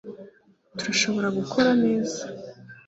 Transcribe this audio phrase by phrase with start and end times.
[0.77, 2.19] turashobora gukora neza